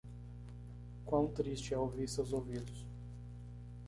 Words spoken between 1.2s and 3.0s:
triste é ouvir seus ouvidos.